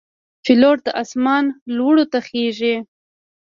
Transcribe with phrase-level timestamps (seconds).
[0.43, 1.43] پیلوټ د آسمان
[1.77, 2.75] لوړو ته خېژي.